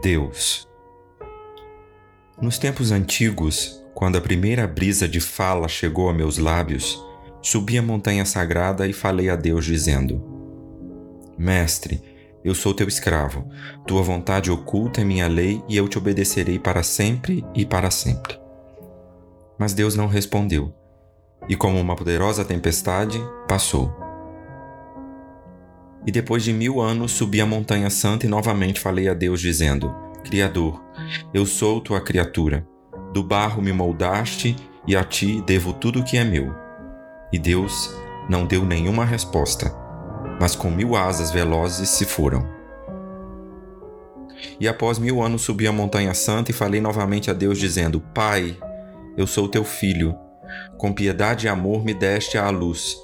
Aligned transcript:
Deus. 0.00 0.68
Nos 2.40 2.56
tempos 2.56 2.92
antigos, 2.92 3.82
quando 3.94 4.16
a 4.16 4.20
primeira 4.20 4.66
brisa 4.66 5.08
de 5.08 5.20
fala 5.20 5.66
chegou 5.66 6.08
a 6.08 6.14
meus 6.14 6.38
lábios, 6.38 7.04
subi 7.42 7.76
a 7.78 7.82
montanha 7.82 8.24
sagrada 8.24 8.86
e 8.86 8.92
falei 8.92 9.28
a 9.28 9.34
Deus, 9.34 9.64
dizendo: 9.64 10.22
Mestre, 11.36 12.00
eu 12.44 12.54
sou 12.54 12.72
teu 12.72 12.86
escravo, 12.86 13.50
tua 13.86 14.02
vontade 14.02 14.52
oculta 14.52 15.00
é 15.00 15.04
minha 15.04 15.26
lei 15.26 15.60
e 15.68 15.76
eu 15.76 15.88
te 15.88 15.98
obedecerei 15.98 16.60
para 16.60 16.84
sempre 16.84 17.44
e 17.52 17.66
para 17.66 17.90
sempre. 17.90 18.38
Mas 19.58 19.74
Deus 19.74 19.96
não 19.96 20.06
respondeu, 20.06 20.72
e 21.48 21.56
como 21.56 21.80
uma 21.80 21.96
poderosa 21.96 22.44
tempestade, 22.44 23.20
passou. 23.48 24.07
E 26.08 26.10
depois 26.10 26.42
de 26.42 26.54
mil 26.54 26.80
anos 26.80 27.12
subi 27.12 27.38
a 27.38 27.44
montanha 27.44 27.90
santa 27.90 28.24
e 28.24 28.30
novamente 28.30 28.80
falei 28.80 29.10
a 29.10 29.12
Deus, 29.12 29.42
dizendo: 29.42 29.94
Criador, 30.24 30.82
eu 31.34 31.44
sou 31.44 31.82
tua 31.82 32.00
criatura. 32.00 32.66
Do 33.12 33.22
barro 33.22 33.60
me 33.60 33.74
moldaste 33.74 34.56
e 34.86 34.96
a 34.96 35.04
ti 35.04 35.42
devo 35.42 35.70
tudo 35.74 36.00
o 36.00 36.02
que 36.02 36.16
é 36.16 36.24
meu. 36.24 36.50
E 37.30 37.38
Deus 37.38 37.94
não 38.26 38.46
deu 38.46 38.64
nenhuma 38.64 39.04
resposta, 39.04 39.70
mas 40.40 40.56
com 40.56 40.70
mil 40.70 40.96
asas 40.96 41.30
velozes 41.30 41.90
se 41.90 42.06
foram. 42.06 42.48
E 44.58 44.66
após 44.66 44.98
mil 44.98 45.22
anos 45.22 45.42
subi 45.42 45.66
a 45.66 45.72
montanha 45.72 46.14
santa 46.14 46.52
e 46.52 46.54
falei 46.54 46.80
novamente 46.80 47.30
a 47.30 47.34
Deus, 47.34 47.58
dizendo: 47.58 48.00
Pai, 48.14 48.56
eu 49.14 49.26
sou 49.26 49.46
teu 49.46 49.62
filho. 49.62 50.16
Com 50.78 50.90
piedade 50.90 51.44
e 51.44 51.50
amor 51.50 51.84
me 51.84 51.92
deste 51.92 52.38
à 52.38 52.48
luz, 52.48 52.96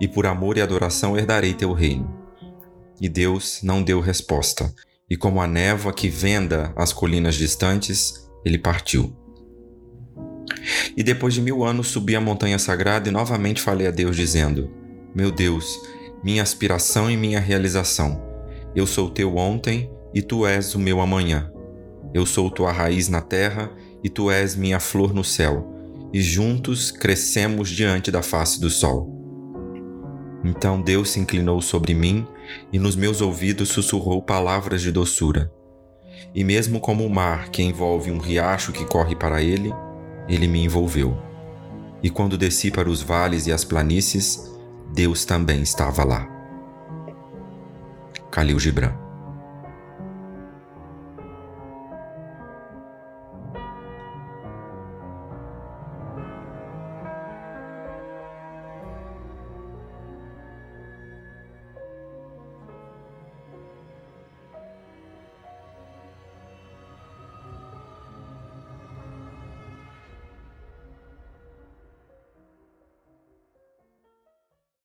e 0.00 0.06
por 0.06 0.24
amor 0.24 0.56
e 0.56 0.60
adoração 0.60 1.18
herdarei 1.18 1.52
teu 1.52 1.72
reino. 1.72 2.22
E 3.00 3.08
Deus 3.08 3.60
não 3.62 3.82
deu 3.82 4.00
resposta, 4.00 4.72
e 5.08 5.16
como 5.16 5.40
a 5.40 5.46
névoa 5.46 5.92
que 5.92 6.08
venda 6.08 6.72
as 6.76 6.92
colinas 6.92 7.34
distantes, 7.34 8.28
ele 8.44 8.58
partiu. 8.58 9.14
E 10.96 11.02
depois 11.02 11.34
de 11.34 11.40
mil 11.40 11.64
anos 11.64 11.88
subi 11.88 12.14
a 12.14 12.20
montanha 12.20 12.58
sagrada 12.58 13.08
e 13.08 13.12
novamente 13.12 13.60
falei 13.60 13.86
a 13.86 13.90
Deus, 13.90 14.16
dizendo: 14.16 14.70
Meu 15.14 15.30
Deus, 15.30 15.66
minha 16.22 16.42
aspiração 16.42 17.10
e 17.10 17.16
minha 17.16 17.40
realização, 17.40 18.22
eu 18.74 18.86
sou 18.86 19.10
teu 19.10 19.36
ontem 19.36 19.90
e 20.12 20.22
tu 20.22 20.46
és 20.46 20.74
o 20.74 20.78
meu 20.78 21.00
amanhã. 21.00 21.50
Eu 22.12 22.24
sou 22.24 22.50
tua 22.50 22.70
raiz 22.70 23.08
na 23.08 23.20
terra 23.20 23.70
e 24.02 24.08
tu 24.08 24.30
és 24.30 24.54
minha 24.54 24.78
flor 24.78 25.12
no 25.12 25.24
céu, 25.24 25.72
e 26.12 26.20
juntos 26.20 26.90
crescemos 26.90 27.68
diante 27.68 28.10
da 28.10 28.22
face 28.22 28.60
do 28.60 28.70
sol. 28.70 29.13
Então 30.44 30.80
Deus 30.80 31.10
se 31.10 31.20
inclinou 31.20 31.62
sobre 31.62 31.94
mim 31.94 32.26
e 32.70 32.78
nos 32.78 32.94
meus 32.94 33.22
ouvidos 33.22 33.70
sussurrou 33.70 34.20
palavras 34.20 34.82
de 34.82 34.92
doçura. 34.92 35.50
E 36.34 36.44
mesmo 36.44 36.78
como 36.78 37.04
o 37.06 37.10
mar 37.10 37.48
que 37.48 37.62
envolve 37.62 38.10
um 38.10 38.18
riacho 38.18 38.70
que 38.70 38.84
corre 38.84 39.16
para 39.16 39.42
ele, 39.42 39.72
ele 40.28 40.46
me 40.46 40.62
envolveu. 40.62 41.16
E 42.02 42.10
quando 42.10 42.36
desci 42.36 42.70
para 42.70 42.90
os 42.90 43.00
vales 43.02 43.46
e 43.46 43.52
as 43.52 43.64
planícies, 43.64 44.52
Deus 44.92 45.24
também 45.24 45.62
estava 45.62 46.04
lá. 46.04 46.28
Khalil 48.30 48.60
Gibran 48.60 49.03